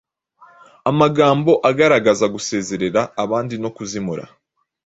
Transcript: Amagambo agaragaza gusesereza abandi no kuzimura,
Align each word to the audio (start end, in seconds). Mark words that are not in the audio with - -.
Amagambo 0.91 1.51
agaragaza 1.69 2.25
gusesereza 2.33 3.01
abandi 3.23 3.55
no 3.63 3.69
kuzimura, 3.75 4.23